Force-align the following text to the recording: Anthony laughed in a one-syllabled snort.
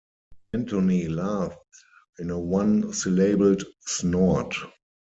Anthony 0.53 1.07
laughed 1.07 1.59
in 2.17 2.31
a 2.31 2.39
one-syllabled 2.39 3.63
snort. 3.85 4.55